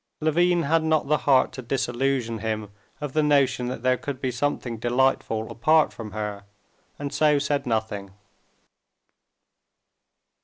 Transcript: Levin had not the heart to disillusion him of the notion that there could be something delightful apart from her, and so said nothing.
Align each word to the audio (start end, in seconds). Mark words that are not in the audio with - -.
Levin 0.19 0.63
had 0.63 0.83
not 0.83 1.07
the 1.07 1.17
heart 1.29 1.51
to 1.51 1.61
disillusion 1.61 2.39
him 2.39 2.71
of 2.99 3.13
the 3.13 3.21
notion 3.21 3.67
that 3.67 3.83
there 3.83 3.97
could 3.97 4.19
be 4.19 4.31
something 4.31 4.79
delightful 4.79 5.51
apart 5.51 5.93
from 5.93 6.09
her, 6.09 6.43
and 6.97 7.13
so 7.13 7.37
said 7.37 7.67
nothing. 7.67 8.09